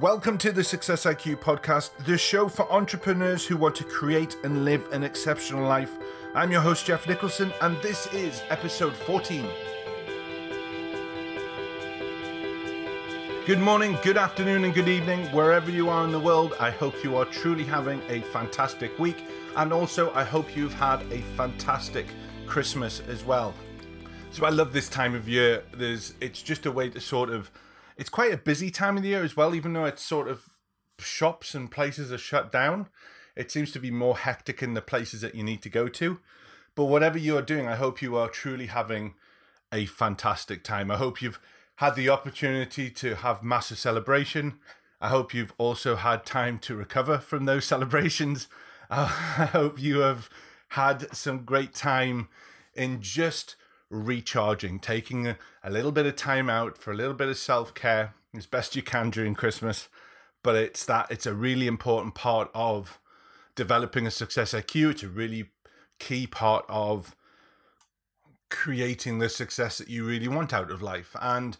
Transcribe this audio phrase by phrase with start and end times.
[0.00, 4.62] Welcome to the Success IQ podcast, the show for entrepreneurs who want to create and
[4.62, 5.90] live an exceptional life.
[6.34, 9.48] I'm your host, Geoff Nicholson, and this is episode 14.
[13.46, 16.52] Good morning, good afternoon, and good evening, wherever you are in the world.
[16.60, 19.24] I hope you are truly having a fantastic week,
[19.56, 22.08] and also I hope you've had a fantastic
[22.46, 23.54] Christmas as well.
[24.30, 25.62] So I love this time of year.
[25.72, 27.50] There's, it's just a way to sort of
[27.96, 30.48] it's quite a busy time of the year as well, even though it's sort of
[30.98, 32.88] shops and places are shut down.
[33.34, 36.18] It seems to be more hectic in the places that you need to go to.
[36.74, 39.14] But whatever you are doing, I hope you are truly having
[39.72, 40.90] a fantastic time.
[40.90, 41.40] I hope you've
[41.76, 44.58] had the opportunity to have massive celebration.
[45.00, 48.48] I hope you've also had time to recover from those celebrations.
[48.90, 50.30] Uh, I hope you have
[50.70, 52.28] had some great time
[52.74, 53.56] in just
[53.90, 57.74] recharging, taking a, a little bit of time out for a little bit of self
[57.74, 59.88] care as best you can during Christmas.
[60.42, 63.00] But it's that it's a really important part of
[63.54, 64.92] developing a success IQ.
[64.92, 65.50] It's a really
[65.98, 67.16] key part of
[68.48, 71.16] creating the success that you really want out of life.
[71.20, 71.56] And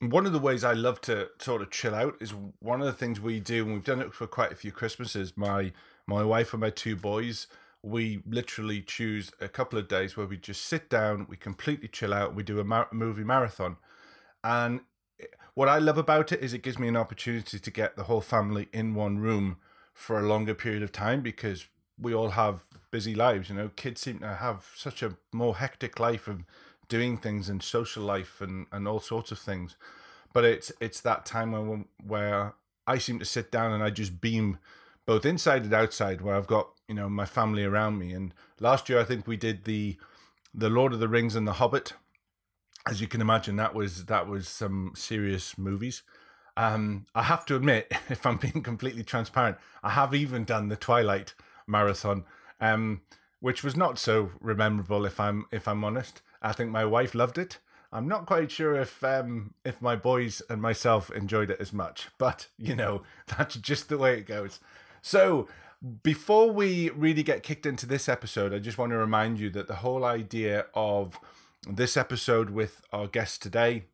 [0.00, 2.92] one of the ways I love to sort of chill out is one of the
[2.92, 5.36] things we do, and we've done it for quite a few Christmases.
[5.36, 5.72] My
[6.06, 7.46] my wife and my two boys
[7.82, 12.14] we literally choose a couple of days where we just sit down, we completely chill
[12.14, 13.76] out, we do a mar- movie marathon.
[14.44, 14.80] And
[15.54, 18.20] what I love about it is it gives me an opportunity to get the whole
[18.20, 19.56] family in one room
[19.92, 21.66] for a longer period of time because
[21.98, 23.48] we all have busy lives.
[23.48, 26.44] You know, kids seem to have such a more hectic life of
[26.88, 29.76] doing things and social life and, and all sorts of things.
[30.32, 32.54] But it's it's that time where where
[32.86, 34.58] I seem to sit down and I just beam
[35.12, 38.14] both inside and outside where I've got you know my family around me.
[38.14, 39.98] And last year I think we did the
[40.54, 41.92] the Lord of the Rings and the Hobbit.
[42.88, 46.02] As you can imagine, that was that was some serious movies.
[46.56, 50.76] Um, I have to admit, if I'm being completely transparent, I have even done the
[50.76, 51.34] Twilight
[51.66, 52.24] marathon,
[52.58, 53.02] um,
[53.40, 55.04] which was not so memorable.
[55.04, 57.58] If I'm if I'm honest, I think my wife loved it.
[57.92, 62.08] I'm not quite sure if um, if my boys and myself enjoyed it as much,
[62.16, 63.02] but you know
[63.36, 64.58] that's just the way it goes.
[65.02, 65.48] So,
[66.04, 69.66] before we really get kicked into this episode, I just want to remind you that
[69.66, 71.18] the whole idea of
[71.68, 73.84] this episode with our guest today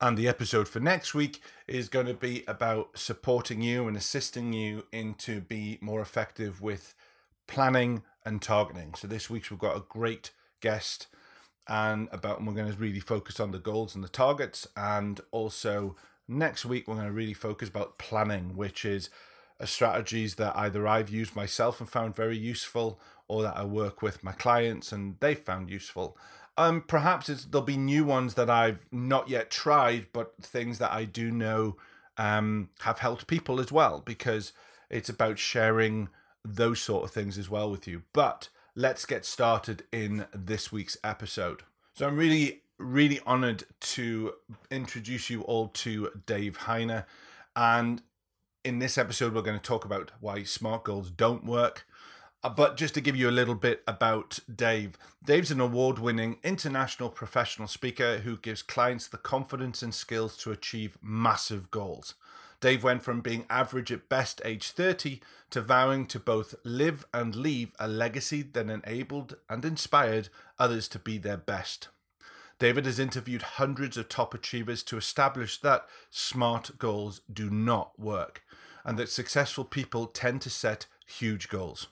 [0.00, 4.52] and the episode for next week is going to be about supporting you and assisting
[4.52, 6.94] you into be more effective with
[7.48, 8.94] planning and targeting.
[8.94, 11.08] So this week we've got a great guest
[11.66, 15.20] and about and we're going to really focus on the goals and the targets and
[15.32, 15.96] also
[16.28, 19.10] next week we're going to really focus about planning which is
[19.66, 24.24] strategies that either I've used myself and found very useful, or that I work with
[24.24, 26.16] my clients and they've found useful.
[26.56, 31.04] Um, perhaps there'll be new ones that I've not yet tried, but things that I
[31.04, 31.76] do know
[32.16, 34.52] um, have helped people as well, because
[34.90, 36.08] it's about sharing
[36.44, 38.02] those sort of things as well with you.
[38.12, 41.62] But let's get started in this week's episode.
[41.92, 44.32] So I'm really, really honored to
[44.70, 47.04] introduce you all to Dave Hyner.
[47.54, 48.02] And
[48.64, 51.86] in this episode, we're going to talk about why SMART goals don't work.
[52.42, 56.38] Uh, but just to give you a little bit about Dave, Dave's an award winning
[56.42, 62.14] international professional speaker who gives clients the confidence and skills to achieve massive goals.
[62.60, 65.20] Dave went from being average at best age 30
[65.50, 70.98] to vowing to both live and leave a legacy that enabled and inspired others to
[70.98, 71.88] be their best.
[72.58, 78.42] David has interviewed hundreds of top achievers to establish that SMART goals do not work
[78.88, 81.88] and that successful people tend to set huge goals.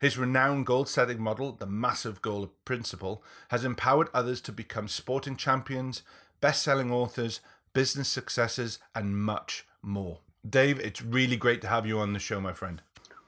[0.00, 5.34] His renowned goal setting model, the massive goal principle, has empowered others to become sporting
[5.34, 6.04] champions,
[6.40, 7.40] best selling authors,
[7.72, 10.20] business successes, and much more.
[10.48, 12.82] Dave, it's really great to have you on the show, my friend.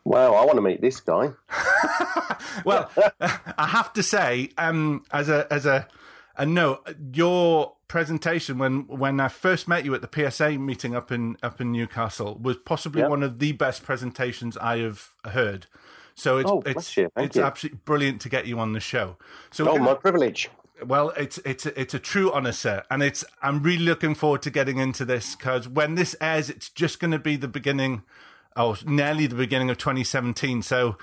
[0.05, 1.33] Wow, I want to meet this guy.
[2.65, 5.89] well, I have to say, um, as a as a
[6.37, 6.81] and no,
[7.13, 11.61] your presentation when when I first met you at the PSA meeting up in up
[11.61, 13.11] in Newcastle was possibly yep.
[13.11, 15.67] one of the best presentations I have heard.
[16.15, 17.43] So it's oh, it's it's you.
[17.43, 19.17] absolutely brilliant to get you on the show.
[19.51, 20.51] So oh, my privilege.
[20.85, 24.51] Well, it's it's it's a true honor, sir, and it's I'm really looking forward to
[24.51, 28.03] getting into this because when this airs, it's just going to be the beginning,
[28.57, 30.63] or nearly the beginning of 2017.
[30.63, 30.97] So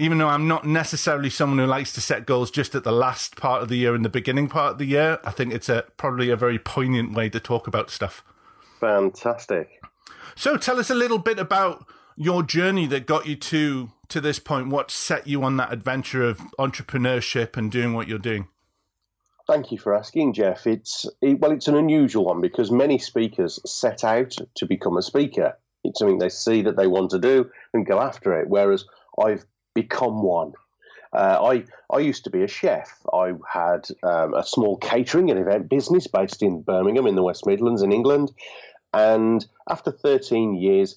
[0.00, 3.36] even though I'm not necessarily someone who likes to set goals just at the last
[3.36, 5.84] part of the year and the beginning part of the year, I think it's a
[5.98, 8.24] probably a very poignant way to talk about stuff.
[8.80, 9.82] Fantastic.
[10.34, 11.86] So tell us a little bit about
[12.16, 14.68] your journey that got you to to this point.
[14.68, 18.48] What set you on that adventure of entrepreneurship and doing what you're doing?
[19.46, 20.66] Thank you for asking, Geoff.
[20.66, 25.02] It's it, well, it's an unusual one because many speakers set out to become a
[25.02, 25.58] speaker.
[25.84, 28.48] It's something they see that they want to do and go after it.
[28.48, 28.86] Whereas
[29.22, 29.44] I've
[29.74, 30.52] become one.
[31.12, 31.64] Uh, I
[31.94, 33.00] I used to be a chef.
[33.12, 37.46] I had um, a small catering and event business based in Birmingham in the West
[37.46, 38.30] Midlands in England,
[38.92, 40.96] and after 13 years,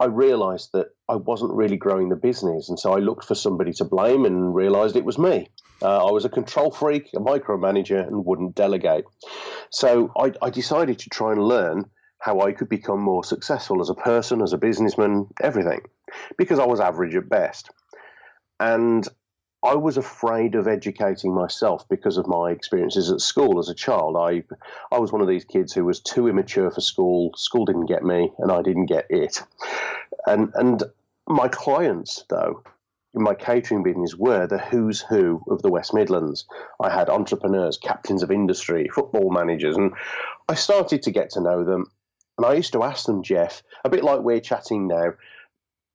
[0.00, 3.72] I realised that I wasn't really growing the business, and so I looked for somebody
[3.74, 5.48] to blame and realised it was me.
[5.82, 9.04] Uh, I was a control freak, a micromanager, and wouldn't delegate.
[9.70, 13.90] So I, I decided to try and learn how I could become more successful as
[13.90, 15.82] a person, as a businessman, everything,
[16.38, 17.70] because I was average at best.
[18.62, 19.08] And
[19.64, 24.16] I was afraid of educating myself because of my experiences at school as a child.
[24.16, 24.44] I,
[24.94, 27.32] I was one of these kids who was too immature for school.
[27.36, 29.42] School didn't get me, and I didn't get it.
[30.26, 30.84] And and
[31.26, 32.62] my clients, though,
[33.14, 36.46] in my catering business were the who's who of the West Midlands.
[36.80, 39.92] I had entrepreneurs, captains of industry, football managers, and
[40.48, 41.86] I started to get to know them.
[42.38, 45.14] And I used to ask them, Geoff, a bit like we're chatting now,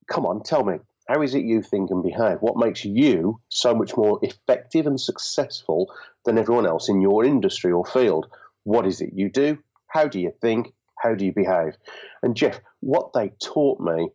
[0.08, 2.38] come on, tell me, how is it you think and behave?
[2.42, 5.94] What makes you so much more effective and successful
[6.26, 8.28] than everyone else in your industry or field?
[8.64, 9.58] What is it you do?
[9.88, 10.74] How do you think?
[11.02, 11.78] How do you behave?
[12.22, 14.10] And Geoff, what they taught me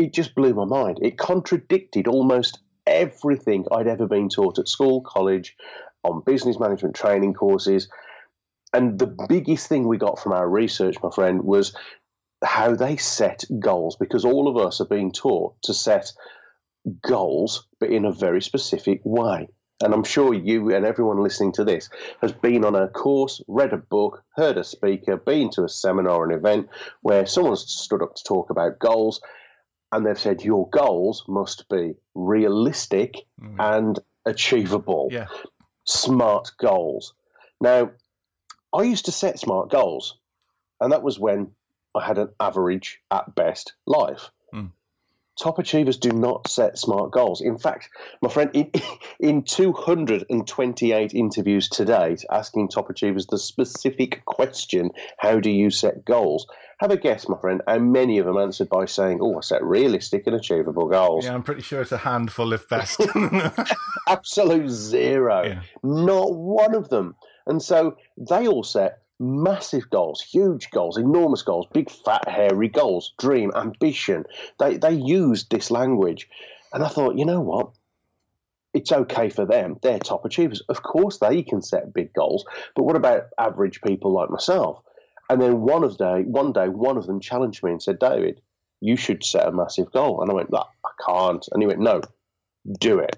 [0.00, 0.98] it just blew my mind.
[1.02, 5.54] It contradicted almost everything I'd ever been taught at school, college,
[6.04, 7.88] on business management training courses.
[8.72, 11.76] And the biggest thing we got from our research, my friend, was
[12.42, 16.12] how they set goals because all of us are being taught to set
[17.02, 19.48] goals, but in a very specific way.
[19.82, 21.88] And I'm sure you and everyone listening to this
[22.20, 26.16] has been on a course, read a book, heard a speaker, been to a seminar
[26.16, 26.68] or an event
[27.00, 29.20] where someone's stood up to talk about goals
[29.92, 33.56] and they've said your goals must be realistic mm.
[33.58, 35.08] and achievable.
[35.10, 35.26] Yeah.
[35.86, 37.14] Smart goals.
[37.60, 37.90] Now,
[38.72, 40.18] I used to set smart goals,
[40.80, 41.52] and that was when
[41.94, 44.30] I had an average at best life.
[44.54, 44.70] Mm.
[45.40, 47.40] Top achievers do not set smart goals.
[47.40, 47.88] In fact,
[48.20, 48.70] my friend, in,
[49.20, 56.04] in 228 interviews to date, asking top achievers the specific question, How do you set
[56.04, 56.46] goals?
[56.80, 59.64] Have a guess, my friend, and many of them answered by saying, Oh, I set
[59.64, 61.24] realistic and achievable goals?
[61.24, 63.00] Yeah, I'm pretty sure it's a handful if best.
[64.08, 65.44] Absolute zero.
[65.44, 65.62] Yeah.
[65.82, 67.16] Not one of them.
[67.46, 73.12] And so they all set massive goals, huge goals, enormous goals, big, fat, hairy goals,
[73.18, 74.24] dream, ambition.
[74.58, 76.28] They, they used this language.
[76.72, 77.70] And I thought, you know what?
[78.72, 79.78] It's okay for them.
[79.82, 80.62] They're top achievers.
[80.68, 82.44] Of course, they can set big goals.
[82.74, 84.82] But what about average people like myself?
[85.28, 88.40] And then one of day, one day, one of them challenged me and said, "David,
[88.80, 90.62] you should set a massive goal." And I went, "I
[91.06, 92.00] can't." And he went, "No,
[92.78, 93.16] do it."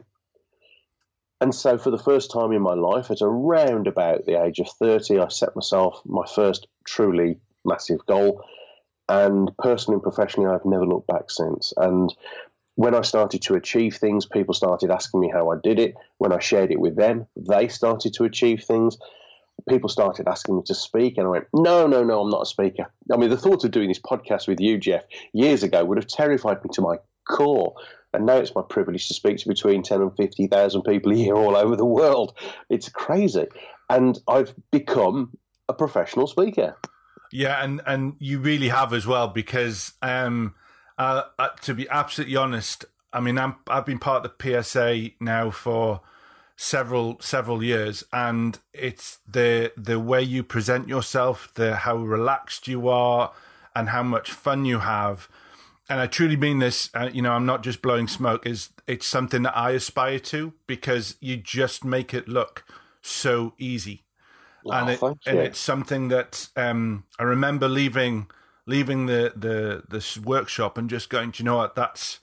[1.43, 4.69] And so, for the first time in my life, at around about the age of
[4.69, 8.45] 30, I set myself my first truly massive goal.
[9.09, 11.73] And personally and professionally, I've never looked back since.
[11.77, 12.15] And
[12.77, 15.97] when I started to achieve things, people started asking me how I did it.
[16.19, 18.97] When I shared it with them, they started to achieve things
[19.69, 22.47] people started asking me to speak, and I went, no, no, no, I'm not a
[22.47, 22.91] speaker.
[23.13, 25.03] I mean, the thought of doing this podcast with you, Geoff,
[25.33, 26.97] years ago would have terrified me to my
[27.29, 27.75] core.
[28.15, 31.35] And now it's my privilege to speak to between 10 and 50,000 people a year
[31.35, 32.37] all over the world.
[32.69, 33.47] It's crazy.
[33.89, 35.37] And I've become
[35.69, 36.77] a professional speaker.
[37.31, 40.55] Yeah, and, and you really have as well, because um,
[40.99, 45.11] uh, uh, to be absolutely honest, I mean, I'm, I've been part of the PSA
[45.21, 46.03] now for
[46.57, 52.89] several several years and it's the the way you present yourself the how relaxed you
[52.89, 53.33] are
[53.75, 55.29] and how much fun you have
[55.93, 59.07] and i truly mean this uh, you know i'm not just blowing smoke is it's
[59.07, 62.65] something that i aspire to because you just make it look
[63.03, 64.05] so easy.
[64.65, 68.29] Oh, and it, and it's something that um, i remember leaving
[68.65, 71.75] leaving the the this workshop and just going do you know what?
[71.75, 72.21] That's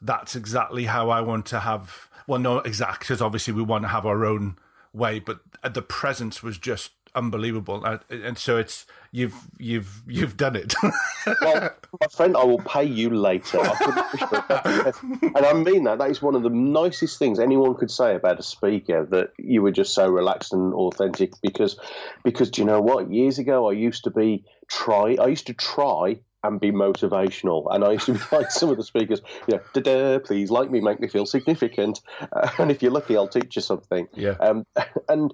[0.00, 3.88] that's exactly how i want to have well, not exact because obviously we want to
[3.88, 4.56] have our own
[4.92, 10.56] way, but the presence was just unbelievable, uh, and so it's you've you've you've done
[10.56, 10.74] it.
[11.42, 13.58] well, my friend, I will pay you later.
[13.60, 14.92] I
[15.34, 15.98] and I mean that.
[15.98, 19.62] That is one of the nicest things anyone could say about a speaker that you
[19.62, 21.32] were just so relaxed and authentic.
[21.42, 21.78] Because,
[22.24, 23.10] because do you know what?
[23.10, 25.16] Years ago, I used to be try.
[25.20, 27.66] I used to try and be motivational.
[27.70, 30.70] And I used to be like some of the speakers, you know, da please like
[30.70, 32.00] me, make me feel significant.
[32.32, 34.08] Uh, and if you're lucky, I'll teach you something.
[34.14, 34.36] Yeah.
[34.40, 34.64] Um,
[35.08, 35.32] and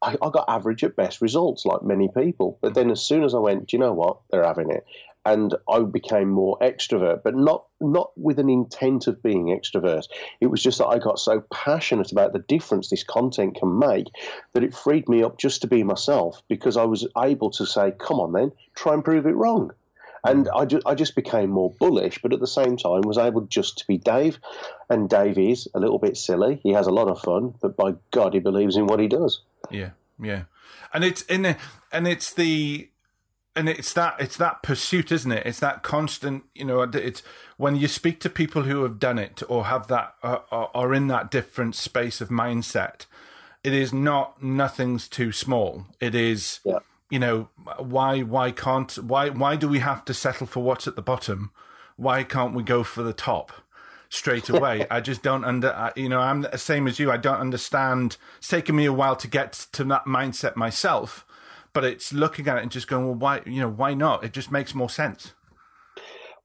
[0.00, 2.58] I, I, got average at best results, like many people.
[2.60, 4.18] But then as soon as I went, do you know what?
[4.30, 4.84] They're having it.
[5.24, 10.06] and I became more extrovert, but not not with an intent of being extrovert.
[10.40, 14.06] It was just that I got so passionate about the difference this content can make
[14.52, 17.92] that it freed me up just to be myself because I was able to say,
[17.98, 19.72] "Come on, then, try and prove it wrong."
[20.24, 20.60] And mm.
[20.60, 23.78] I, ju- I just became more bullish, but at the same time was able just
[23.78, 24.38] to be Dave.
[24.90, 26.60] And Dave is a little bit silly.
[26.62, 29.42] He has a lot of fun, but by God, he believes in what he does.
[29.70, 30.42] Yeah, yeah,
[30.92, 31.56] and it's in the,
[31.92, 32.90] and it's the
[33.56, 35.46] and it's that it's that pursuit, isn't it?
[35.46, 36.82] It's that constant, you know.
[36.82, 37.22] It's
[37.56, 41.08] when you speak to people who have done it or have that uh, are in
[41.08, 43.06] that different space of mindset.
[43.64, 45.86] It is not nothing's too small.
[46.00, 46.78] It is, Yeah.
[47.10, 47.48] you know,
[47.78, 51.50] why why can't why why do we have to settle for what's at the bottom?
[51.96, 53.50] Why can't we go for the top
[54.08, 54.86] straight away?
[54.90, 55.72] I just don't under.
[55.72, 57.10] I- You know, I'm the same as you.
[57.10, 58.16] I don't understand.
[58.38, 61.24] It's taken me a while to get to that mindset myself
[61.74, 64.24] but it's looking at it and just going, well, why, you know, why not?
[64.24, 65.34] It just makes more sense.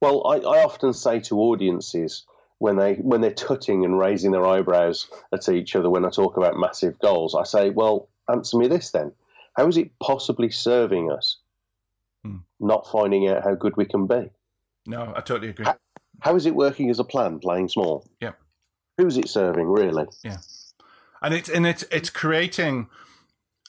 [0.01, 2.25] Well, I, I often say to audiences
[2.59, 6.37] when they when they're tutting and raising their eyebrows at each other when I talk
[6.37, 9.11] about massive goals, I say, well, answer me this then:
[9.55, 11.37] How is it possibly serving us?
[12.23, 12.37] Hmm.
[12.59, 14.29] Not finding out how good we can be.
[14.85, 15.65] No, I totally agree.
[15.65, 15.77] Ha-
[16.19, 18.07] How is it working as a plan, playing small?
[18.21, 18.31] Yeah.
[18.97, 20.05] Who's it serving, really?
[20.23, 20.37] Yeah.
[21.21, 22.87] And it's and it's it's creating.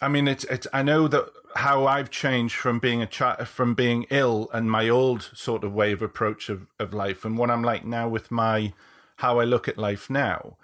[0.03, 0.67] I mean, it's it's.
[0.73, 4.89] I know that how I've changed from being a child, from being ill, and my
[4.89, 8.31] old sort of way of approach of of life, and what I'm like now with
[8.31, 8.73] my
[9.17, 10.57] how I look at life now,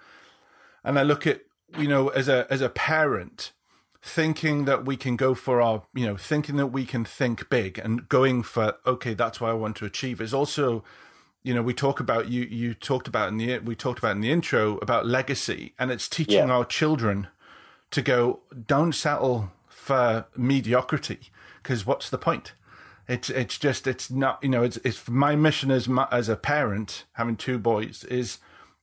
[0.83, 1.41] and I look at
[1.77, 3.51] you know as a as a parent
[4.01, 7.77] thinking that we can go for our you know thinking that we can think big
[7.77, 10.83] and going for okay that's what i want to achieve is also
[11.43, 14.21] you know we talk about you you talked about in the we talked about in
[14.21, 16.53] the intro about legacy and it's teaching Yeah.
[16.53, 17.27] our children
[17.91, 21.31] to go don't settle for mediocrity
[21.63, 22.53] because what's the point?
[23.07, 26.35] It's it's just it's not you know it's it's my mission as my, as a
[26.35, 28.37] parent having two boys is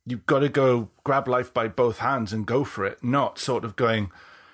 [0.05, 3.65] you've got to go grab life by both hands and go for it not sort
[3.65, 4.11] of going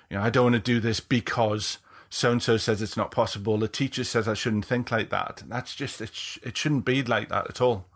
[0.09, 3.11] you know I don't want to do this because so and so says it's not
[3.11, 3.57] possible.
[3.57, 5.43] The teacher says I shouldn't think like that.
[5.47, 7.87] That's just it, sh- it shouldn't be like that at all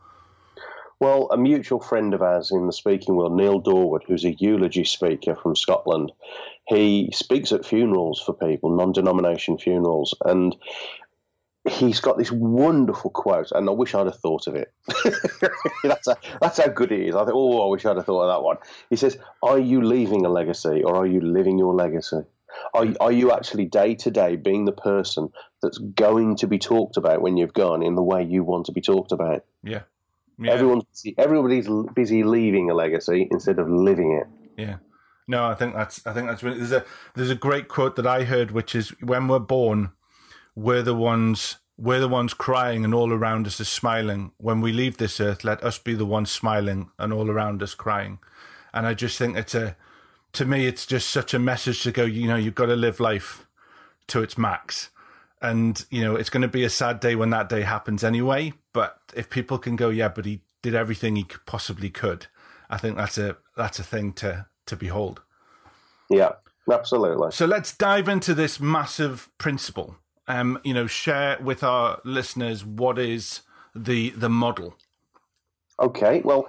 [0.99, 4.83] Well, a mutual friend of ours in the speaking world, Neil Dorwood, who's a eulogy
[4.83, 6.11] speaker from Scotland,
[6.67, 10.55] he speaks at funerals for people, non denomination funerals, and
[11.69, 14.73] he's got this wonderful quote, and I wish I'd have thought of it.
[15.83, 17.15] that's, a, that's how good it is.
[17.15, 18.57] I think, oh, I wish I'd have thought of that one.
[18.89, 22.23] He says, Are you leaving a legacy or are you living your legacy?
[22.73, 25.29] Are, are you actually day to day being the person
[25.61, 28.71] that's going to be talked about when you've gone in the way you want to
[28.71, 29.45] be talked about?
[29.63, 29.81] yeah
[30.39, 34.27] yeah Everyone's busy, everybody's busy leaving a legacy instead of living it.
[34.61, 34.77] Yeah.
[35.27, 38.07] No, I think that's I think that's really there's a there's a great quote that
[38.07, 39.91] I heard which is when we're born,
[40.55, 44.31] we're the ones we're the ones crying and all around us is smiling.
[44.37, 47.73] When we leave this earth, let us be the ones smiling and all around us
[47.73, 48.19] crying.
[48.73, 49.77] And I just think it's a
[50.33, 52.99] to me it's just such a message to go, you know, you've got to live
[52.99, 53.47] life
[54.07, 54.89] to its max.
[55.41, 58.53] And, you know, it's going to be a sad day when that day happens anyway.
[58.79, 62.27] But if people can go, yeah, but he did everything he could- possibly could,
[62.69, 65.21] I think that's a that's a thing to to behold.
[66.09, 66.35] Yeah,
[66.71, 67.31] absolutely.
[67.31, 69.97] So let's dive into this massive principle.
[70.29, 73.41] Um, you know, share with our listeners what is
[73.75, 74.77] the the model.
[75.77, 76.47] Okay, well,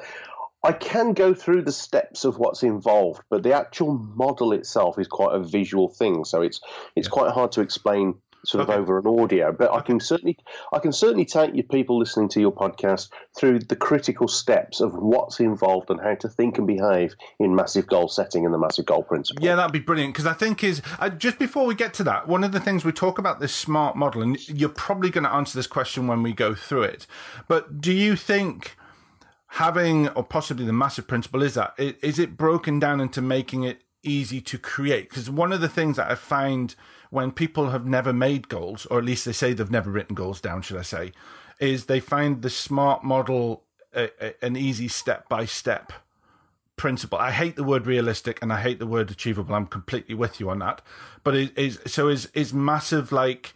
[0.62, 5.08] I can go through the steps of what's involved, but the actual model itself is
[5.08, 6.60] quite a visual thing, so it's
[6.94, 8.78] it's quite hard to explain sort of Okay.
[8.78, 9.52] over an audio.
[9.52, 10.36] But I can certainly
[10.72, 14.94] I can certainly take you people listening to your podcast through the critical steps of
[14.94, 18.86] what's involved and how to think and behave in massive goal setting and the massive
[18.86, 19.44] goal principle.
[19.44, 22.28] Yeah, that'd be brilliant because I think is uh, just before we get to that,
[22.28, 25.32] one of the things we talk about this smart model, and you're probably going to
[25.32, 27.06] answer this question when we go through it.
[27.48, 28.76] But do you think
[29.54, 33.82] having, or possibly the massive principle, is that, is it broken down into making it
[34.02, 35.08] easy to create?
[35.08, 36.74] Because one of the things that I find
[37.10, 40.40] when people have never made goals, or at least they say they've never written goals
[40.40, 41.12] down, should I say,
[41.58, 43.64] is they find the smart model
[43.94, 45.92] a, a, an easy step by step
[46.76, 47.18] principle.
[47.18, 49.54] I hate the word realistic and I hate the word achievable.
[49.54, 50.80] I'm completely with you on that.
[51.22, 53.52] But is, is so is is massive like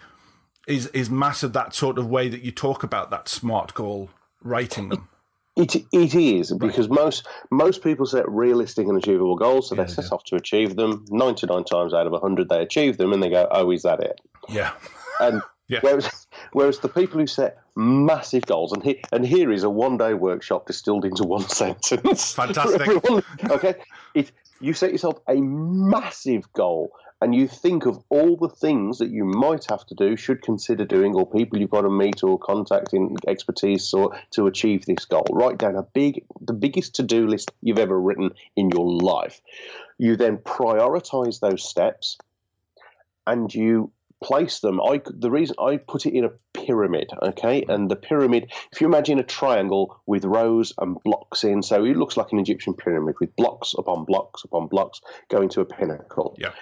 [0.67, 4.11] is is massive that sort of way that you talk about that smart goal
[4.43, 5.09] writing them.
[5.57, 9.93] It it is because most most people set realistic and achievable goals, so Yeah, they
[9.93, 11.05] set off to achieve them.
[11.11, 14.01] Ninety nine times out of hundred, they achieve them, and they go, "Oh, is that
[14.03, 14.73] it?" Yeah.
[15.21, 15.79] And Yeah.
[15.81, 19.97] whereas whereas the people who set massive goals, and here and here is a one
[19.97, 22.35] day workshop distilled into one sentence.
[22.35, 22.81] Fantastic.
[22.83, 23.23] everyone.
[23.51, 23.75] okay,
[24.15, 24.31] it
[24.61, 26.91] you set yourself a massive goal
[27.21, 30.85] and you think of all the things that you might have to do, should consider
[30.85, 35.27] doing, or people you've got to meet or contacting expertise or to achieve this goal.
[35.31, 39.41] Write down a big, the biggest to-do list you've ever written in your life.
[39.99, 42.19] You then prioritize those steps,
[43.27, 43.91] and you
[44.23, 44.81] place them.
[44.81, 48.51] I the reason I put it in a pyramid, okay, and the pyramid.
[48.73, 52.39] If you imagine a triangle with rows and blocks in, so it looks like an
[52.39, 56.37] Egyptian pyramid with blocks upon blocks upon blocks going to a pinnacle.
[56.39, 56.53] Yeah.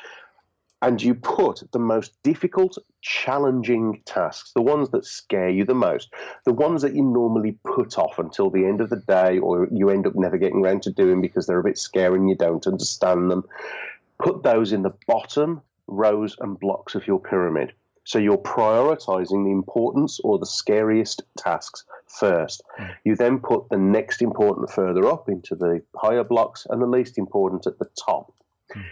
[0.83, 6.13] And you put the most difficult, challenging tasks, the ones that scare you the most,
[6.45, 9.91] the ones that you normally put off until the end of the day, or you
[9.91, 12.67] end up never getting around to doing because they're a bit scary and you don't
[12.67, 13.45] understand them.
[14.19, 17.73] Put those in the bottom rows and blocks of your pyramid.
[18.05, 22.63] So you're prioritizing the importance or the scariest tasks first.
[22.79, 22.95] Mm.
[23.05, 27.17] You then put the next important further up into the higher blocks and the least
[27.17, 28.33] important at the top.
[28.75, 28.85] Mm.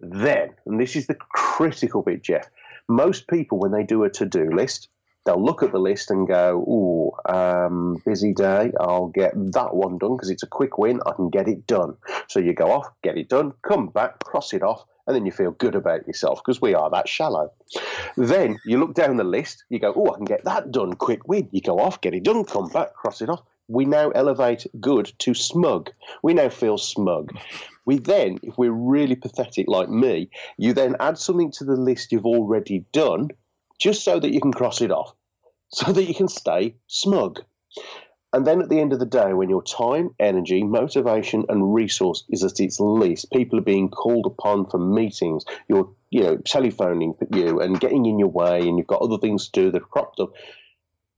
[0.00, 2.48] Then, and this is the critical bit, Geoff,
[2.88, 4.88] most people, when they do a to do list,
[5.26, 8.72] they'll look at the list and go, "Ooh, um, busy day.
[8.80, 11.00] I'll get that one done because it's a quick win.
[11.04, 11.96] I can get it done."
[12.28, 15.32] So you go off, get it done, come back, cross it off, and then you
[15.32, 17.50] feel good about yourself because we are that shallow.
[18.16, 20.94] Then you look down the list, you go, "Oh, I can get that done.
[20.94, 23.42] Quick win." You go off, get it done, come back, cross it off.
[23.68, 25.90] We now elevate good to smug.
[26.22, 27.32] We now feel smug.
[27.84, 32.10] We then, if we're really pathetic like me, you then add something to the list
[32.10, 33.28] you've already done
[33.78, 35.14] just so that you can cross it off,
[35.68, 37.40] so that you can stay smug.
[38.32, 42.24] And then at the end of the day, when your time, energy, motivation, and resource
[42.28, 47.14] is at its least, people are being called upon for meetings, you're you know, telephoning
[47.32, 49.90] you and getting in your way, and you've got other things to do that have
[49.90, 50.32] cropped up,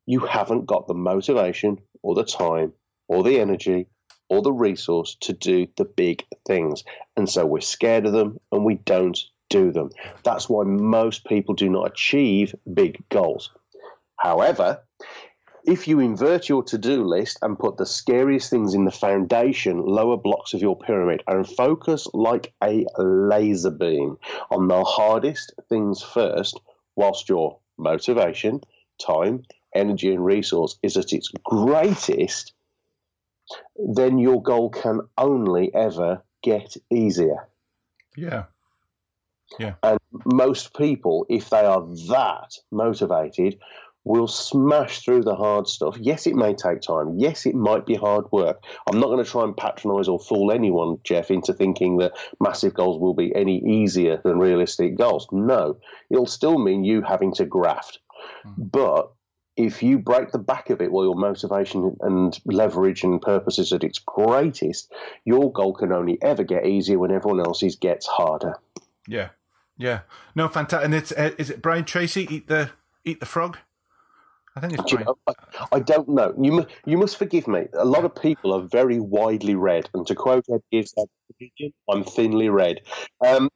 [0.07, 2.73] you haven't got the motivation or the time
[3.09, 3.87] or the energy
[4.29, 6.85] or the resource to do the big things.
[7.17, 9.91] And so we're scared of them and we don't do them.
[10.23, 13.51] That's why most people do not achieve big goals.
[14.17, 14.83] However,
[15.65, 19.85] if you invert your to do list and put the scariest things in the foundation,
[19.85, 24.17] lower blocks of your pyramid, and focus like a laser beam
[24.51, 26.59] on the hardest things first,
[26.97, 28.61] whilst your motivation,
[29.05, 29.43] time,
[29.75, 32.53] energy, and resource is at its greatest,
[33.77, 37.49] then your goal can only ever get easier.
[38.17, 38.45] Yeah.
[39.59, 39.75] Yeah.
[39.83, 39.99] And
[40.33, 43.59] most people, if they are that motivated,
[44.05, 45.97] will smash through the hard stuff.
[46.01, 47.19] Yes, it may take time.
[47.19, 48.63] Yes, it might be hard work.
[48.91, 52.75] I'm not going to try and patronize or fool anyone, Geoff, into thinking that massive
[52.75, 55.29] goals will be any easier than realistic goals.
[55.33, 55.77] No,
[56.11, 57.99] it'll still mean you having to graft.
[58.47, 58.73] Mm.
[58.73, 59.13] But
[59.57, 63.73] if you break the back of it while your motivation and leverage and purpose is
[63.73, 64.93] at its greatest,
[65.25, 68.55] your goal can only ever get easier when everyone else's gets harder.
[69.07, 69.31] Yeah,
[69.77, 70.01] yeah,
[70.35, 70.85] no, fantastic.
[70.85, 72.71] And it's uh, is it Brian Tracy eat the
[73.05, 73.59] eat the frog?
[74.57, 75.07] I think it's Brian.
[75.07, 76.35] You know, I, I, don't know.
[76.41, 77.67] You must you must forgive me.
[77.75, 80.95] A lot of people are very widely read, and to quote Ed Gibbs,
[81.91, 82.83] I'm thinly read,
[83.27, 83.49] um,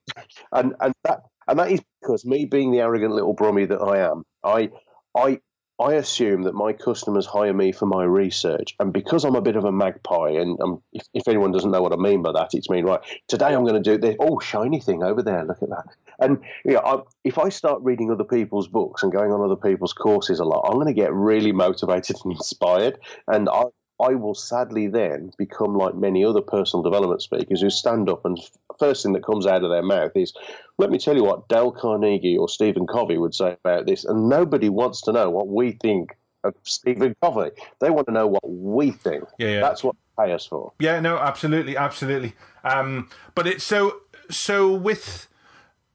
[0.53, 3.99] and and that and that is because me being the arrogant little brummy that I
[4.11, 4.71] am, I
[5.17, 5.41] I
[5.81, 9.57] I assume that my customers hire me for my research, and because I'm a bit
[9.57, 12.51] of a magpie, and um, if, if, anyone doesn't know what I mean by that,
[12.55, 13.01] it's mean right.
[13.27, 14.15] Today I'm going to do this.
[14.21, 15.45] Oh, shiny thing over there!
[15.45, 15.87] Look at that.
[16.21, 20.39] And I, if I start reading other people's books and going on other people's courses
[20.39, 23.65] a lot, I'm going to get really motivated and inspired, and I
[24.01, 28.39] I will sadly then become like many other personal development speakers who stand up and
[28.79, 30.33] first thing that comes out of their mouth is,
[30.79, 34.05] let me tell you what Dale Carnegie or Stephen Covey would say about this.
[34.05, 37.51] And nobody wants to know what we think of Stephen Covey.
[37.81, 39.25] They want to know what we think.
[39.39, 39.61] Yeah, yeah.
[39.61, 40.73] That's what they pay us for.
[40.81, 42.35] Yeah, no, absolutely, absolutely.
[42.65, 45.29] Um, but it's so, so with,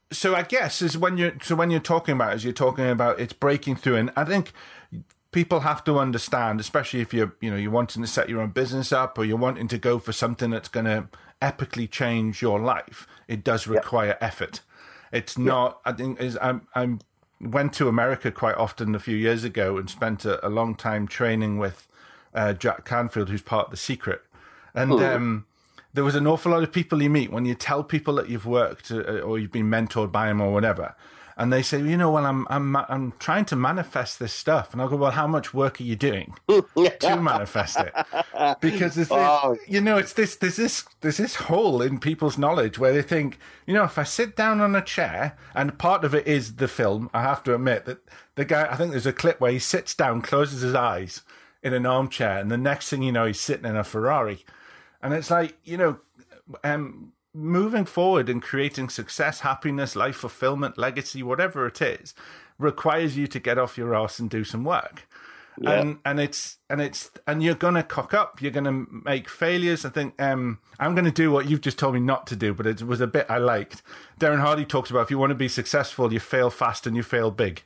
[0.09, 3.19] so I guess is when you're, so when you're talking about, as you're talking about
[3.19, 3.97] it's breaking through.
[3.97, 4.53] And I think,
[5.32, 8.50] people have to understand, especially if you're, you know, you're wanting to set your own
[8.50, 11.08] business up or you're wanting to go for something that's going to
[11.42, 13.08] epically change your life.
[13.28, 14.62] It does require effort.
[15.12, 15.80] It's not.
[15.86, 17.00] I think is I'm I'm
[17.42, 21.08] went to America quite often a few years ago and spent a, a long time
[21.08, 21.88] training with
[22.34, 24.22] uh, Jack Canfield, who's part of the Secret,
[24.74, 24.92] and.
[24.92, 25.00] Hmm.
[25.00, 25.46] Um,
[25.92, 28.46] there was an awful lot of people you meet when you tell people that you've
[28.46, 30.96] worked uh, or you've been mentored by them or whatever
[31.39, 34.82] and they say, you know, well, I'm I'm I'm trying to manifest this stuff, and
[34.82, 37.93] I go, well, how much work are you doing to manifest it?
[38.60, 39.56] Because this, oh.
[39.65, 43.39] you know, it's this there's this there's this hole in people's knowledge where they think,
[43.65, 46.67] you know, if I sit down on a chair, and part of it is the
[46.67, 47.99] film, I have to admit that
[48.36, 51.21] the guy, I think there's a clip where he sits down, closes his eyes
[51.63, 54.43] in an armchair, and the next thing you know, he's sitting in a Ferrari,
[55.02, 55.99] and it's like, you know,
[56.65, 62.13] um moving forward and creating success, happiness, life fulfillment, legacy, whatever it is,
[62.58, 65.08] requires you to get off your ass and do some work.
[65.62, 65.82] Yeah.
[65.82, 68.42] And and it's and it's and you're gonna cock up.
[68.42, 69.84] You're gonna make failures.
[69.84, 72.65] I think um, I'm gonna do what you've just told me not to do, but
[72.65, 73.82] it was a bit I liked.
[74.20, 77.04] Darren Hardy talks about if you want to be successful, you fail fast and you
[77.04, 77.63] fail big,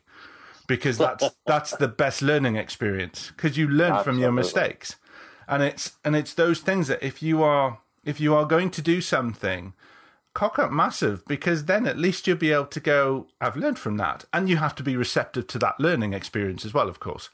[0.67, 4.03] because that's that's the best learning experience because you learn Absolutely.
[4.03, 4.95] from your mistakes,
[5.47, 8.81] and it's and it's those things that if you are if you are going to
[8.81, 9.73] do something,
[10.33, 13.97] cock up massive because then at least you'll be able to go, I've learned from
[13.97, 14.25] that.
[14.33, 17.29] And you have to be receptive to that learning experience as well, of course.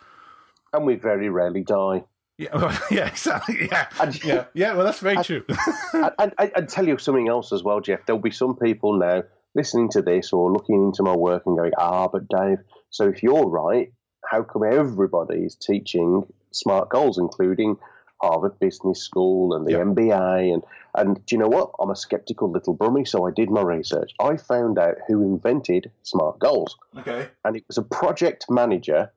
[0.74, 2.04] And we very rarely die.
[2.38, 3.68] Yeah, well, yeah, exactly.
[3.70, 4.74] Yeah, and, yeah, yeah.
[4.74, 5.44] Well, that's very and, true.
[5.94, 8.06] and, and, and tell you something else as well, Geoff.
[8.06, 9.24] There'll be some people now
[9.56, 12.60] listening to this or looking into my work and going, "Ah, but Dave,
[12.92, 13.92] so if you're right,
[14.26, 17.78] how come everybody is teaching smart goals, including
[18.22, 19.82] Harvard Business School and the yep.
[19.82, 20.54] MBA.
[20.54, 20.64] And,
[20.96, 21.72] and do you know what?
[21.80, 24.12] I'm a skeptical little brummy, so I did my research.
[24.20, 26.78] I found out who invented smart goals.
[26.98, 27.30] Okay.
[27.46, 29.12] And it was a project manager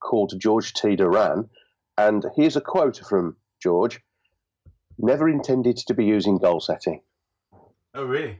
[0.00, 0.96] called George T.
[0.96, 1.48] Doran.
[1.96, 4.00] And here's a quote from George
[4.98, 7.00] never intended to be using goal setting.
[7.94, 8.38] Oh, really?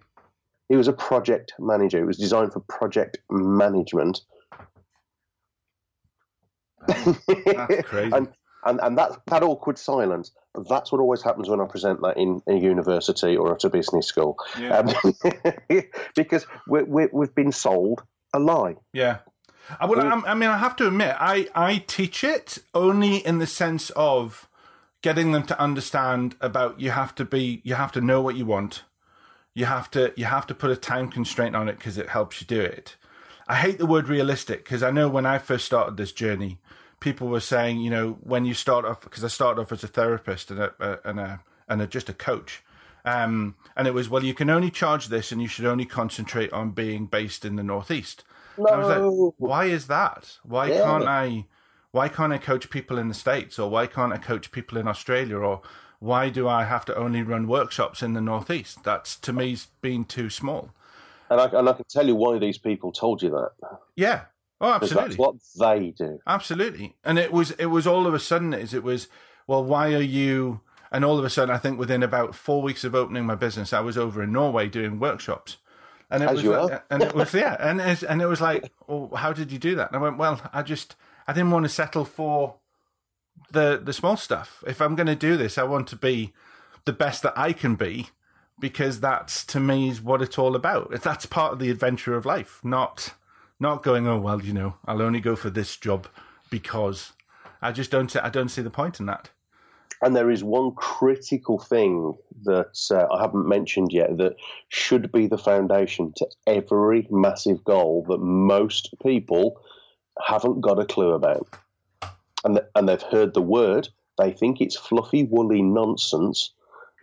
[0.69, 1.99] He was a project manager.
[1.99, 4.23] It was designed for project management.
[6.87, 8.13] That's crazy.
[8.15, 8.29] and,
[8.65, 10.33] and and that that awkward silence
[10.69, 14.07] that's what always happens when I present that in a university or at a business
[14.07, 14.37] school.
[14.59, 14.79] Yeah.
[14.79, 15.15] um,
[16.17, 18.77] because we we've been sold a lie.
[18.93, 19.19] Yeah.
[19.81, 23.39] Uh, well I, I mean I have to admit I I teach it only in
[23.39, 24.49] the sense of
[25.03, 28.47] getting them to understand about you have to be you have to know what you
[28.47, 28.85] want.
[29.55, 32.41] You have to you have to put a time constraint on it because it helps
[32.41, 32.97] you do it.
[33.47, 36.61] I hate the word realistic because I know when I first started this journey
[37.05, 39.87] people were saying, you know, when you start off, because I started off as a
[39.87, 42.65] therapist and a, and a, and a, just a coach.
[43.05, 46.51] Um, and it was, well, you can only charge this and you should only concentrate
[46.55, 48.25] on being based in the Northeast.
[48.57, 48.65] No.
[48.65, 50.39] I was like, why is that?
[50.45, 50.83] Why yeah.
[50.83, 51.45] can't I,
[51.91, 54.89] why can't I coach people in the States or why can't I coach people in
[54.89, 55.61] Australia or
[55.99, 58.83] why do I have to only run workshops in the Northeast?
[58.83, 60.71] That's to me been too small.
[61.29, 63.51] And I, and I can tell you why these people told you that.
[63.95, 64.23] Yeah,
[64.65, 65.09] Oh, absolutely.
[65.09, 66.21] That's what they do.
[66.27, 66.97] Absolutely.
[67.05, 69.09] And it was it was all of a sudden is it was
[69.47, 70.61] well, why are you?
[70.91, 73.73] And all of a sudden, I think within about four weeks of opening my business,
[73.73, 75.59] I was over in Norway doing workshops.
[76.11, 79.11] And it As was, and it was yeah, and it, and it was like, well,
[79.17, 79.89] how did you do that?
[79.89, 80.97] And I went, well, I just
[81.27, 82.57] I didn't want to settle for
[83.51, 84.65] the the small stuff.
[84.67, 86.33] If I'm going to do this, I want to be
[86.85, 88.09] the best that I can be
[88.61, 91.03] because that's to me is what it's all about.
[91.03, 93.15] That's part of the adventure of life, not
[93.61, 96.07] not going, oh well, you know, I'll only go for this job
[96.51, 97.13] because
[97.63, 98.15] I just don't.
[98.17, 99.31] I don't see the point in that.
[100.03, 104.37] And there is one critical thing that uh, I haven't mentioned yet that
[104.69, 109.63] should be the foundation to every massive goal that most people
[110.21, 111.49] haven't got a clue about.
[112.45, 113.89] And, th- and they've heard the word,
[114.19, 116.53] they think it's fluffy, woolly nonsense,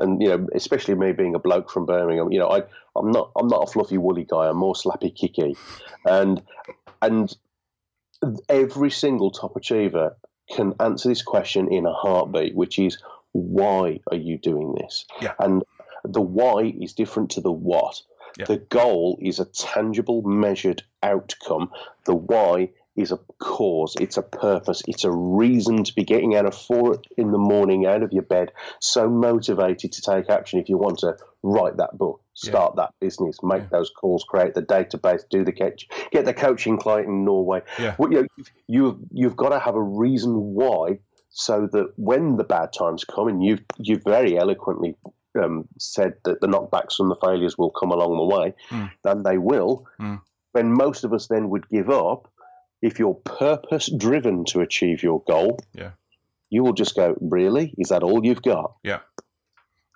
[0.01, 2.63] and you know, especially me being a bloke from Birmingham, you know, I
[2.95, 4.49] I'm not I'm not a fluffy woolly guy.
[4.49, 5.55] I'm more slappy kicky,
[6.05, 6.41] and
[7.01, 7.35] and
[8.49, 10.15] every single top achiever
[10.55, 12.97] can answer this question in a heartbeat, which is
[13.31, 15.05] why are you doing this?
[15.21, 15.33] Yeah.
[15.39, 15.63] And
[16.03, 18.01] the why is different to the what.
[18.37, 18.45] Yeah.
[18.45, 21.69] The goal is a tangible, measured outcome.
[22.05, 26.45] The why is a cause, it's a purpose, it's a reason to be getting out
[26.45, 30.67] of four in the morning out of your bed, so motivated to take action if
[30.67, 32.84] you want to write that book, start yeah.
[32.84, 33.67] that business, make yeah.
[33.71, 37.62] those calls, create the database, do the catch, get the coaching client in Norway.
[37.80, 37.95] Yeah.
[37.97, 40.99] Well, you know, you've you've got to have a reason why,
[41.30, 44.95] so that when the bad times come, and you've you've very eloquently
[45.41, 48.91] um, said that the knockbacks and the failures will come along the way, mm.
[49.04, 49.86] then they will.
[49.99, 50.21] Mm.
[50.51, 52.30] When most of us then would give up,
[52.81, 55.91] if you're purpose driven to achieve your goal, yeah,
[56.49, 57.73] you will just go, really?
[57.77, 58.75] Is that all you've got?
[58.83, 58.99] Yeah,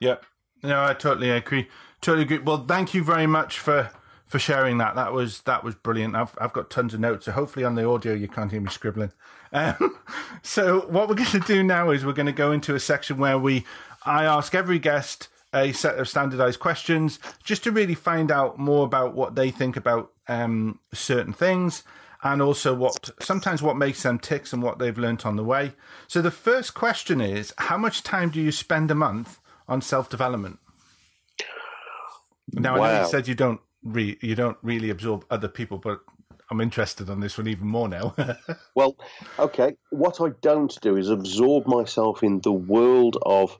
[0.01, 0.17] yeah.
[0.63, 1.67] No, I totally agree.
[2.01, 2.39] Totally agree.
[2.39, 3.91] Well, thank you very much for
[4.25, 4.95] for sharing that.
[4.95, 6.15] That was that was brilliant.
[6.15, 8.69] I've I've got tons of notes, so hopefully on the audio you can't hear me
[8.69, 9.11] scribbling.
[9.51, 9.97] Um,
[10.41, 13.17] so what we're going to do now is we're going to go into a section
[13.17, 13.65] where we
[14.05, 18.85] I ask every guest a set of standardized questions just to really find out more
[18.85, 21.83] about what they think about um, certain things
[22.25, 25.73] and also what sometimes what makes them ticks and what they've learnt on the way.
[26.07, 30.09] So the first question is how much time do you spend a month on self
[30.09, 30.59] development?
[32.51, 32.83] Now wow.
[32.83, 36.01] I know you said you don't re- you don't really absorb other people, but
[36.49, 38.15] I'm interested on this one even more now.
[38.75, 38.97] well,
[39.37, 39.75] okay.
[39.91, 43.57] What I don't do is absorb myself in the world of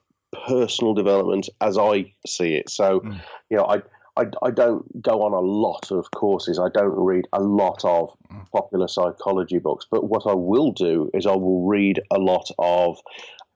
[0.48, 2.70] personal development as I see it.
[2.70, 3.22] So, mm.
[3.50, 3.82] you know, I,
[4.18, 6.60] I, I don't go on a lot of courses.
[6.60, 8.12] I don't read a lot of.
[8.56, 9.86] Popular psychology books.
[9.90, 13.00] But what I will do is I will read a lot of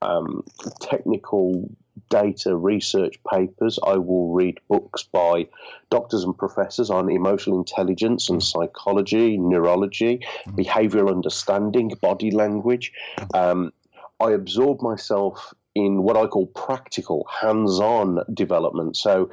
[0.02, 0.44] um,
[0.82, 1.70] technical
[2.10, 3.80] data research papers.
[3.86, 5.48] I will read books by
[5.90, 12.92] doctors and professors on emotional intelligence and psychology, neurology, behavioral understanding, body language.
[13.34, 13.72] Um,
[14.20, 18.98] I absorb myself in what I call practical, hands on development.
[18.98, 19.30] So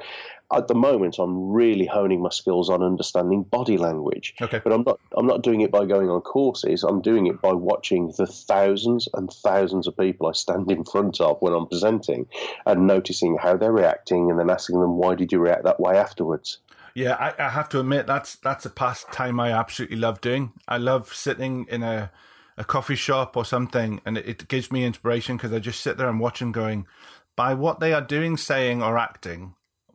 [0.53, 4.33] at the moment I'm really honing my skills on understanding body language.
[4.41, 4.61] Okay.
[4.63, 6.83] But I'm not I'm not doing it by going on courses.
[6.83, 11.19] I'm doing it by watching the thousands and thousands of people I stand in front
[11.19, 12.27] of when I'm presenting
[12.65, 15.97] and noticing how they're reacting and then asking them why did you react that way
[15.97, 16.59] afterwards.
[16.93, 20.53] Yeah, I, I have to admit that's that's a pastime I absolutely love doing.
[20.67, 22.11] I love sitting in a
[22.59, 25.97] a coffee shop or something and it, it gives me inspiration because I just sit
[25.97, 26.87] there and watch them going
[27.35, 29.53] by what they are doing, saying, or acting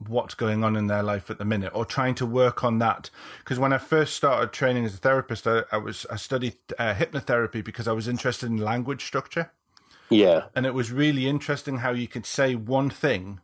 [0.09, 3.11] what's going on in their life at the minute or trying to work on that.
[3.39, 6.95] Because when i first started training as a therapist i, I was i studied uh,
[6.95, 9.51] hypnotherapy because i was interested in language structure.
[10.11, 10.45] Yeah.
[10.55, 13.41] And it was really interesting how you could say one thing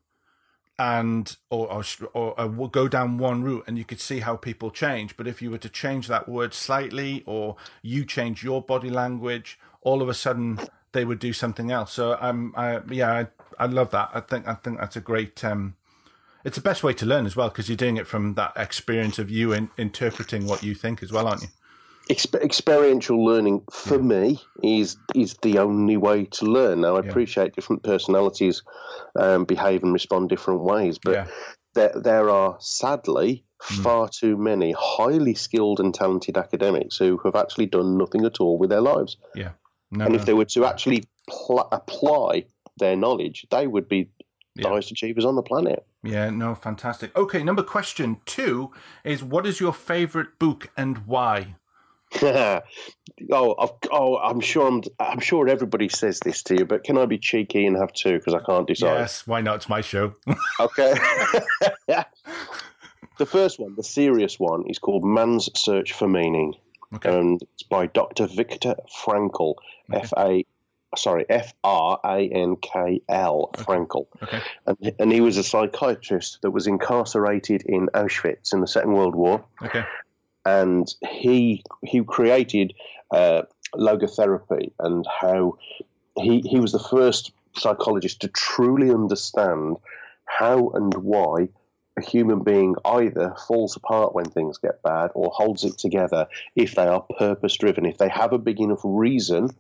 [0.79, 4.71] and or, or or, or go down one route and you could see how people
[4.71, 5.16] change.
[5.16, 9.59] But if you were to change that word slightly or you change your body language
[9.81, 10.61] all of a sudden
[10.92, 11.92] they would do something else.
[11.92, 13.12] So i'm I, yeah
[13.59, 14.11] I, I love that.
[14.14, 15.75] I think i think that's a great um
[16.48, 19.18] it's the best way to learn as well because you're doing it from that experience
[19.18, 21.48] of you in, interpreting what you think as well, aren't you?
[22.08, 24.02] Exper- experiential learning for yeah.
[24.02, 26.80] me is is the only way to learn.
[26.80, 27.11] Now I yeah.
[27.11, 28.62] appreciate different personalities
[29.14, 31.26] um, behave and respond different ways, but yeah.
[31.74, 33.82] there there are sadly mm.
[33.82, 38.56] far too many highly skilled and talented academics who have actually done nothing at all
[38.56, 39.18] with their lives.
[39.34, 39.50] Yeah,
[39.90, 40.18] no, and no.
[40.18, 42.46] if they were to actually pl- apply
[42.78, 44.08] their knowledge, they would be
[44.62, 45.85] the highest achievers on the planet.
[46.03, 47.16] Yeah, no, fantastic.
[47.16, 48.73] Okay, number question two
[49.05, 51.57] is what is your favorite book and why?
[52.23, 52.62] oh,
[53.31, 57.07] I've, oh, I'm sure I'm, I'm sure everybody says this to you, but can I
[57.07, 58.99] be cheeky and have two because I can't decide?
[58.99, 59.57] Yes, why not?
[59.57, 60.14] It's my show.
[60.61, 60.94] okay.
[63.18, 66.55] the first one, the serious one, is called Man's Search for Meaning.
[66.94, 67.18] Okay.
[67.18, 68.27] And it's by Dr.
[68.27, 69.57] Viktor Frankl.
[69.92, 70.44] F A
[70.96, 74.07] sorry, F R A N K L, Frankl.
[74.22, 74.40] Okay.
[74.66, 79.14] And, and he was a psychiatrist that was incarcerated in Auschwitz in the Second World
[79.14, 79.44] War.
[79.62, 79.85] Okay.
[80.44, 82.72] And he he created
[83.11, 83.42] uh,
[83.74, 85.59] logotherapy and how
[86.16, 89.77] he he was the first psychologist to truly understand
[90.24, 91.48] how and why
[91.96, 96.74] a human being either falls apart when things get bad or holds it together if
[96.74, 97.85] they are purpose driven.
[97.85, 99.51] If they have a big enough reason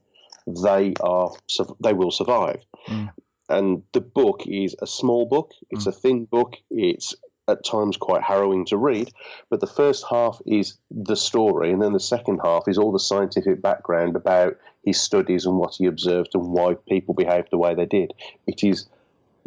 [0.62, 1.32] they are
[1.80, 2.64] they will survive.
[2.86, 3.10] Mm.
[3.48, 5.52] And the book is a small book.
[5.70, 5.88] It's mm.
[5.88, 6.56] a thin book.
[6.70, 7.14] It's
[7.48, 9.10] at times quite harrowing to read,
[9.48, 12.98] but the first half is the story, and then the second half is all the
[12.98, 17.74] scientific background about his studies and what he observed and why people behaved the way
[17.74, 18.12] they did.
[18.46, 18.86] It is,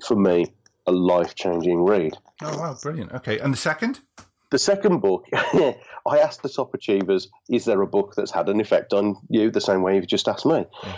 [0.05, 0.47] for me,
[0.87, 2.17] a life changing read.
[2.41, 3.11] Oh, wow, brilliant.
[3.13, 3.99] Okay, and the second?
[4.51, 8.59] The second book, I asked the top achievers, is there a book that's had an
[8.59, 10.65] effect on you the same way you've just asked me?
[10.83, 10.97] Yeah.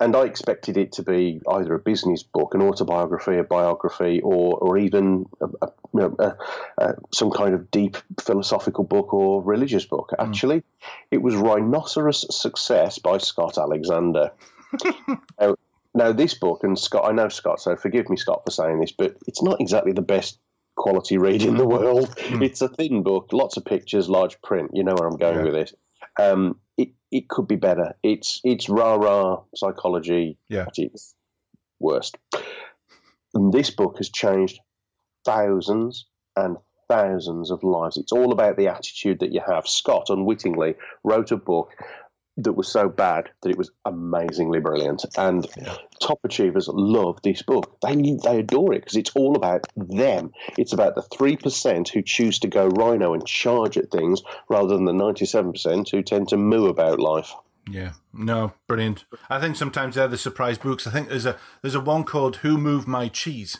[0.00, 4.56] And I expected it to be either a business book, an autobiography, a biography, or,
[4.58, 6.36] or even a, a,
[6.78, 10.10] a, some kind of deep philosophical book or religious book.
[10.12, 10.26] Mm.
[10.26, 10.62] Actually,
[11.10, 14.30] it was Rhinoceros Success by Scott Alexander.
[15.40, 15.56] now,
[15.94, 18.92] now, this book, and Scott, I know Scott, so forgive me, Scott, for saying this,
[18.92, 20.38] but it's not exactly the best
[20.80, 22.08] quality read in the world.
[22.16, 22.42] Mm.
[22.42, 24.70] It's a thin book, lots of pictures, large print.
[24.72, 25.44] You know where I'm going yeah.
[25.44, 25.74] with this.
[26.18, 27.94] Um, it it could be better.
[28.02, 30.38] It's it's rah rah psychology.
[30.48, 31.14] Yeah, it's
[31.78, 32.16] worst.
[33.34, 34.58] And this book has changed
[35.24, 36.56] thousands and
[36.88, 37.96] thousands of lives.
[37.96, 39.68] It's all about the attitude that you have.
[39.68, 41.70] Scott unwittingly wrote a book
[42.44, 45.04] that was so bad that it was amazingly brilliant.
[45.16, 45.76] And yeah.
[46.00, 47.78] top achievers love this book.
[47.82, 50.32] They they adore it because it's all about them.
[50.58, 54.68] It's about the three percent who choose to go rhino and charge at things rather
[54.68, 57.32] than the ninety-seven percent who tend to moo about life.
[57.70, 59.04] Yeah, no, brilliant.
[59.28, 60.86] I think sometimes they're the surprise books.
[60.86, 63.58] I think there's a there's a one called "Who Moved My Cheese."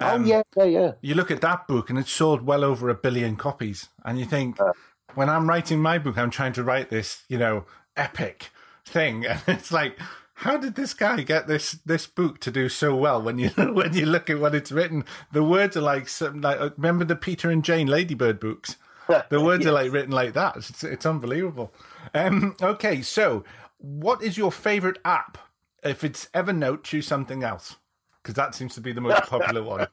[0.00, 0.92] Oh, um, oh yeah, yeah, yeah.
[1.00, 4.24] You look at that book and it's sold well over a billion copies, and you
[4.24, 4.60] think.
[4.60, 4.72] Uh,
[5.14, 7.66] when I'm writing my book, I'm trying to write this, you know,
[7.96, 8.50] epic
[8.84, 9.98] thing, and it's like,
[10.34, 13.22] how did this guy get this this book to do so well?
[13.22, 16.60] When you when you look at what it's written, the words are like some like
[16.60, 18.76] uh, remember the Peter and Jane Ladybird books.
[19.28, 19.70] The words yes.
[19.70, 20.56] are like written like that.
[20.56, 21.74] It's, it's unbelievable.
[22.14, 23.44] Um, okay, so
[23.76, 25.36] what is your favorite app?
[25.82, 27.76] If it's Evernote, choose something else.
[28.22, 29.86] Because that seems to be the most popular one.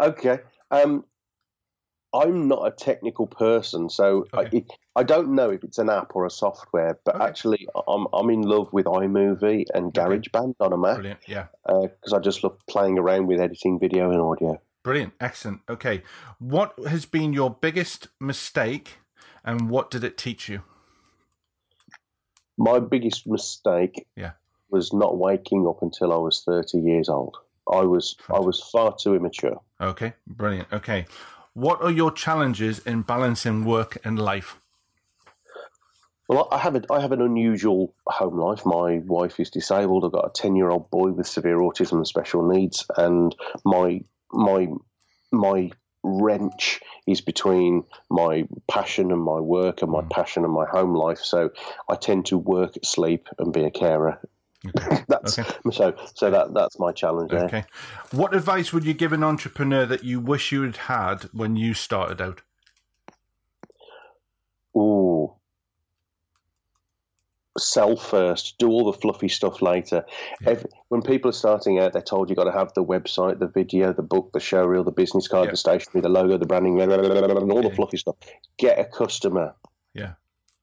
[0.00, 0.38] okay.
[0.70, 1.04] Um,
[2.14, 4.64] I'm not a technical person, so Okay.
[4.96, 6.98] I, I don't know if it's an app or a software.
[7.04, 7.24] But Okay.
[7.24, 11.20] actually, I'm I'm in love with iMovie and GarageBand on a Mac Brilliant.
[11.26, 11.46] Yeah.
[11.68, 14.60] Uh, because I just love playing around with editing video and audio.
[14.84, 15.14] Brilliant.
[15.20, 15.62] Excellent.
[15.68, 16.02] Okay.
[16.38, 18.98] What has been your biggest mistake
[19.44, 20.62] and what did it teach you?
[22.56, 24.32] My biggest mistake Yeah.
[24.70, 27.36] was not waking up until I was 30 years old.
[27.72, 29.60] I was I was far too immature.
[29.80, 30.12] Okay.
[30.26, 30.68] Brilliant.
[30.72, 31.06] Okay.
[31.54, 34.60] What are your challenges in balancing work and life?
[36.28, 38.66] Well, I have a, I have an unusual home life.
[38.66, 40.04] My wife is disabled.
[40.04, 44.00] I've got a ten year old boy with severe autism and special needs, and my
[44.32, 44.68] my
[45.30, 45.70] my
[46.02, 50.10] wrench is between my passion and my work, and my Mm.
[50.10, 51.18] passion and my home life.
[51.20, 51.50] So
[51.88, 54.20] I tend to work, sleep, and be a carer.
[55.08, 55.50] that's Okay.
[55.72, 57.44] so so that that's my challenge there.
[57.44, 57.64] Okay.
[58.12, 61.74] What advice would you give an entrepreneur that you wish you had had when you
[61.74, 62.42] started out?
[64.76, 65.32] Ooh.
[67.56, 70.04] Sell first, do all the fluffy stuff later.
[70.40, 70.50] Yeah.
[70.50, 73.46] Every, when people are starting out, they're told you've got to have the website, the
[73.46, 75.50] video, the book, the show reel, the business card, Yeah.
[75.52, 78.16] the stationery, the logo, the branding, blah, blah, blah, and all the fluffy stuff.
[78.58, 79.54] Get a customer.
[79.94, 80.14] Yeah.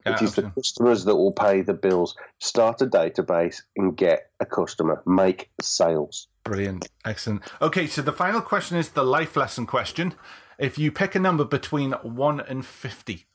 [0.06, 2.16] It is the customers that will pay the bills.
[2.40, 5.02] Start a database and get a customer.
[5.06, 6.28] Make sales.
[6.44, 6.88] Brilliant.
[7.06, 7.44] Excellent.
[7.62, 10.16] Okay, so the final question is the life lesson question.
[10.58, 13.26] If you pick a number between 1 and 50,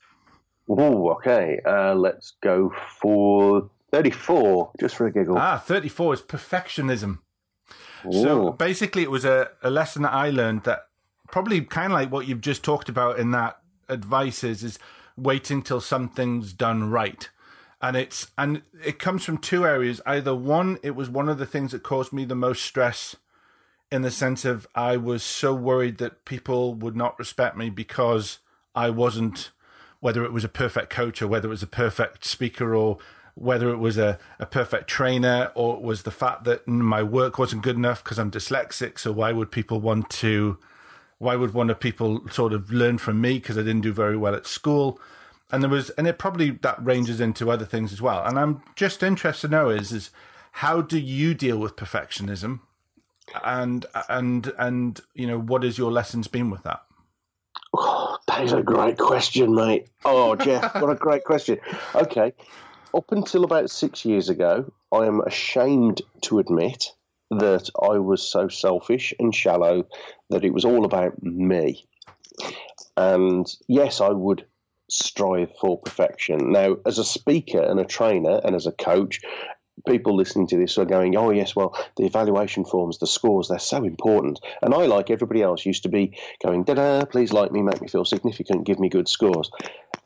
[0.68, 1.60] Ooh, okay.
[1.64, 5.38] Uh, let's go for 34, just for a giggle.
[5.38, 7.18] ah, 34 is perfectionism.
[8.10, 10.86] So basically, it was a, a lesson that I learned that
[11.30, 14.78] probably kind of like what you've just talked about in that advice is, is
[15.16, 17.28] waiting till something's done right.
[17.80, 20.00] And it's and it comes from two areas.
[20.06, 23.16] Either one, it was one of the things that caused me the most stress
[23.90, 28.38] in the sense of I was so worried that people would not respect me because
[28.74, 29.50] I wasn't
[30.00, 32.98] whether it was a perfect coach or whether it was a perfect speaker or
[33.34, 37.38] whether it was a, a perfect trainer or it was the fact that my work
[37.38, 38.98] wasn't good enough because I'm dyslexic.
[38.98, 40.58] So why would people want to,
[41.18, 44.16] why would one of people sort of learn from me because I didn't do very
[44.16, 45.00] well at school?
[45.50, 48.24] And there was, and it probably that ranges into other things as well.
[48.24, 50.10] And I'm just interested to know is, is
[50.52, 52.60] how do you deal with perfectionism?
[53.44, 56.82] And, and, and, you know, what has your lessons been with that?
[57.72, 59.88] Oh, that is a great question, mate.
[60.04, 61.58] Oh, Geoff, what a great question.
[61.94, 62.32] Okay.
[62.94, 66.92] Up until about six years ago, I am ashamed to admit
[67.30, 69.86] that I was so selfish and shallow
[70.30, 71.84] that it was all about me.
[72.96, 74.46] And yes, I would
[74.88, 76.52] strive for perfection.
[76.52, 79.20] Now, as a speaker and a trainer and as a coach,
[79.86, 83.58] people listening to this are going, oh, yes, well, the evaluation forms, the scores, they're
[83.58, 84.40] so important.
[84.62, 87.80] And I, like everybody else, used to be going, da da, please like me, make
[87.80, 89.50] me feel significant, give me good scores.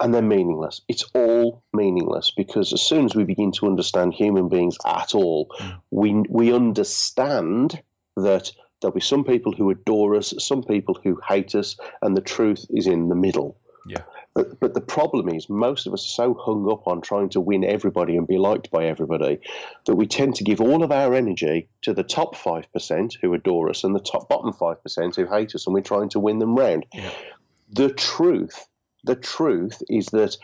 [0.00, 0.80] And they're meaningless.
[0.88, 5.54] It's all meaningless because as soon as we begin to understand human beings at all,
[5.90, 7.83] we, we understand
[8.16, 12.22] that there'll be some people who adore us, some people who hate us, and the
[12.22, 13.59] truth is in the middle.
[13.90, 14.03] Yeah.
[14.35, 17.40] But, but the problem is, most of us are so hung up on trying to
[17.40, 19.40] win everybody and be liked by everybody
[19.87, 23.68] that we tend to give all of our energy to the top 5% who adore
[23.68, 26.57] us and the top bottom 5% who hate us, and we're trying to win them
[26.57, 26.87] round.
[26.94, 27.11] Yeah.
[27.72, 28.68] The truth,
[29.05, 30.37] the truth is that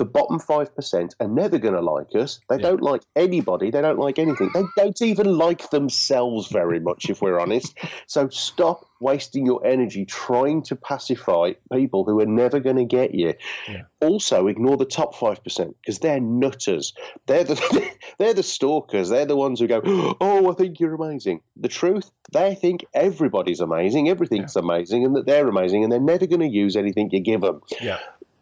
[0.00, 2.40] the bottom 5% are never going to like us.
[2.48, 2.62] They Yeah.
[2.70, 3.70] don't like anybody.
[3.70, 4.48] They don't like anything.
[4.54, 7.76] They don't even like themselves very much, if we're honest.
[8.06, 13.14] So stop wasting your energy trying to pacify people who are never going to get
[13.14, 13.34] you.
[13.68, 13.82] Yeah.
[14.00, 16.94] Also, ignore the top 5% because they're nutters.
[17.26, 19.10] They're the, they're the stalkers.
[19.10, 19.82] They're the ones who go,
[20.20, 21.42] Oh, I think you're amazing.
[21.56, 26.26] The truth, they think everybody's amazing, everything's amazing, and that they're amazing, and they're never
[26.26, 27.60] going to use anything you give them.
[27.82, 27.98] Yeah.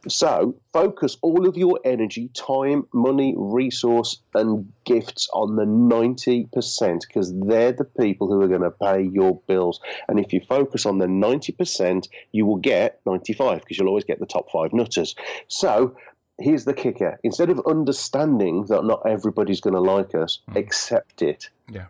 [0.08, 7.32] So focus all of your energy, time, money, resource, and gifts on the 90% because
[7.40, 9.80] they're the people who are going to pay your bills.
[10.08, 14.20] And if you focus on the 90%, you will get 95 because you'll always get
[14.20, 15.14] the top five nutters.
[15.48, 15.96] So
[16.38, 20.56] here's the kicker instead of understanding that not everybody's going to like us, hmm.
[20.56, 21.50] accept it.
[21.70, 21.86] Yeah.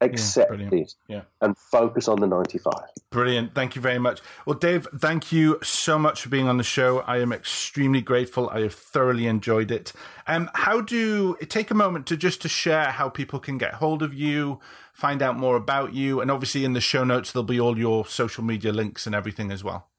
[0.00, 1.22] Accept it Yeah.
[1.42, 2.72] and focus on the 95.
[3.10, 3.54] Brilliant.
[3.54, 4.20] Thank you very much.
[4.46, 7.00] Well, Dave, thank you so much for being on the show.
[7.00, 8.48] I am extremely grateful.
[8.48, 9.92] I have thoroughly enjoyed it.
[10.26, 14.02] Um, how do take a moment to just to share how people can get hold
[14.02, 14.58] of you,
[14.94, 18.06] find out more about you, and obviously in the show notes there'll be all your
[18.06, 19.89] social media links and everything as well.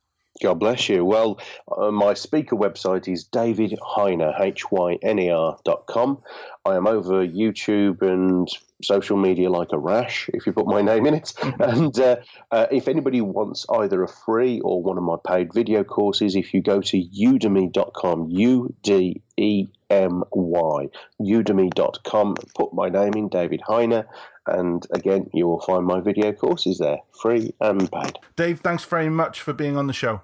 [0.42, 1.06] God bless you.
[1.06, 1.40] Well,
[1.78, 6.22] uh, my speaker website is davidhyner, H-Y-N-E-R dot com.
[6.66, 8.48] I am over YouTube and
[8.84, 11.34] social media like a rash if you put my name in it.
[11.38, 11.62] Mm-hmm.
[11.80, 12.16] and uh,
[12.52, 16.54] uh, if anybody wants either a free or one of my paid video courses, if
[16.54, 20.88] you go to udemy.com, U D E M Y,
[21.22, 24.06] udemy.com, put my name in, David Hyner.
[24.48, 28.18] And again, you will find my video courses there, free and paid.
[28.36, 30.22] Dave, thanks very much for being on the show.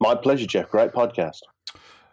[0.00, 0.70] My pleasure, Geoff.
[0.70, 1.40] Great podcast.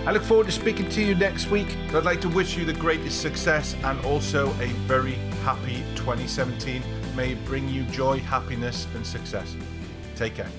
[0.05, 1.78] I look forward to speaking to you next week.
[1.93, 5.14] I'd like to wish you the greatest success and also a very
[5.45, 6.84] happy 2017.
[7.16, 9.55] May it bring you joy, happiness, and success.
[10.18, 10.51] Take care.